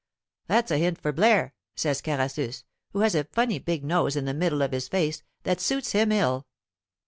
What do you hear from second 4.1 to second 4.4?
in the